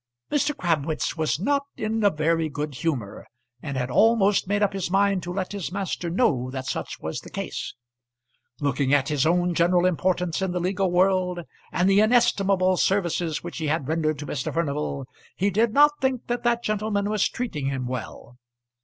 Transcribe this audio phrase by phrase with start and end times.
[0.31, 0.57] Mr.
[0.57, 3.27] Crabwitz was not in a very good humour,
[3.61, 7.19] and had almost made up his mind to let his master know that such was
[7.19, 7.75] the case.
[8.59, 11.41] Looking at his own general importance in the legal world,
[11.71, 14.51] and the inestimable services which he had rendered to Mr.
[14.51, 18.37] Furnival, he did not think that that gentleman was treating him well.